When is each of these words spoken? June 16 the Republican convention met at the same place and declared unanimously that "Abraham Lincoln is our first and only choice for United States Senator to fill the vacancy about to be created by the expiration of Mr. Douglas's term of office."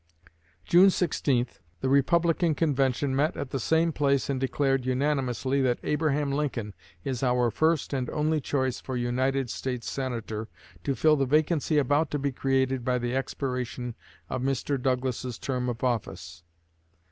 June 0.65 0.89
16 0.89 1.45
the 1.81 1.87
Republican 1.87 2.55
convention 2.55 3.15
met 3.15 3.37
at 3.37 3.51
the 3.51 3.59
same 3.59 3.91
place 3.93 4.31
and 4.31 4.39
declared 4.39 4.83
unanimously 4.83 5.61
that 5.61 5.77
"Abraham 5.83 6.31
Lincoln 6.31 6.73
is 7.03 7.21
our 7.21 7.51
first 7.51 7.93
and 7.93 8.09
only 8.09 8.41
choice 8.41 8.81
for 8.81 8.97
United 8.97 9.51
States 9.51 9.87
Senator 9.87 10.47
to 10.83 10.95
fill 10.95 11.17
the 11.17 11.27
vacancy 11.27 11.77
about 11.77 12.09
to 12.09 12.17
be 12.17 12.31
created 12.31 12.83
by 12.83 12.97
the 12.97 13.15
expiration 13.15 13.93
of 14.27 14.41
Mr. 14.41 14.81
Douglas's 14.81 15.37
term 15.37 15.69
of 15.69 15.83
office." 15.83 16.41